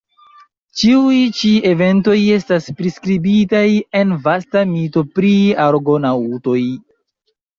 [0.79, 3.61] Ĉiuj ĉi eventoj estas priskribitaj
[4.01, 5.31] en vasta mito pri
[5.67, 6.59] Argonaŭtoj.